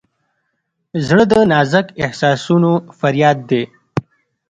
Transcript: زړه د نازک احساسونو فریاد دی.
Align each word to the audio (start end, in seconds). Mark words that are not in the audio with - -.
زړه 1.07 1.23
د 1.31 1.33
نازک 1.51 1.87
احساسونو 2.05 2.71
فریاد 2.99 3.37
دی. 3.49 3.63